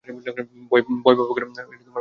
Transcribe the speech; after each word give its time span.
ভয় 0.69 0.83
পাবো 1.17 1.33
কেন? 1.35 1.49